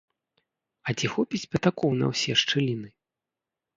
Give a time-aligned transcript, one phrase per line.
[0.87, 2.89] А ці хопіць пятакоў на ўсе шчыліны?